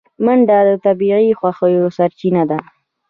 منډه 0.25 0.57
د 0.67 0.69
طبیعي 0.85 1.29
خوښیو 1.39 1.93
سرچینه 1.97 2.43
ده 2.49 2.59